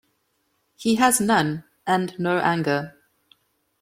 He 0.77 0.95
has 0.95 1.21
none, 1.21 1.63
and 1.85 2.17
no 2.17 2.39
anger. 2.39 2.95